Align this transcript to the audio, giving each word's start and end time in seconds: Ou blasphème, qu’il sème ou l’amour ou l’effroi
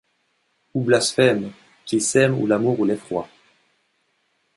Ou 0.73 0.81
blasphème, 0.81 1.51
qu’il 1.85 2.01
sème 2.01 2.35
ou 2.41 2.47
l’amour 2.47 2.79
ou 2.79 2.85
l’effroi 2.85 3.27